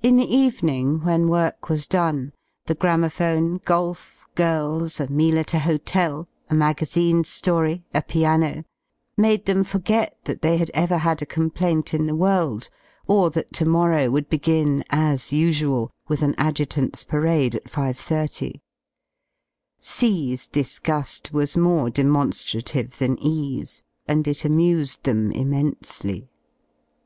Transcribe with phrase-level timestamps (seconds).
[0.00, 2.32] In the evening when work was done,
[2.64, 8.64] the gramophone, ^ golf, girls, a meal at a hotel, a magazine ^ory, a piano,
[8.90, 12.70] / made them forget that they had ever had a complaint in j the world,
[13.06, 18.58] or that to morrow would begin, as usual, with Ly^^^^ an Adjutant's parade at 5.30.
[19.80, 26.30] C 's disgu^ was more ^/• demon^rative than E 's, and it amused them immensely.